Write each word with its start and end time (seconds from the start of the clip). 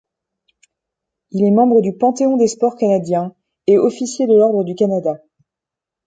Il 1.29 1.45
est 1.45 1.51
membre 1.55 1.79
du 1.83 1.95
Panthéon 1.95 2.35
des 2.35 2.47
sports 2.47 2.75
canadiens 2.75 3.35
et 3.67 3.77
officier 3.77 4.25
de 4.25 4.33
l'ordre 4.33 4.63
du 4.63 4.73
Canada. 4.73 5.21